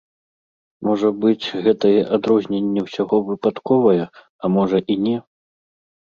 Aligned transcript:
Можа 0.87 1.11
быць, 1.25 1.51
гэтае 1.67 1.91
адрозненне 2.17 2.81
ўсяго 2.87 3.21
выпадковае, 3.29 4.03
а 4.11 4.45
можа 4.57 4.77
і 4.97 4.99
не. 5.07 5.17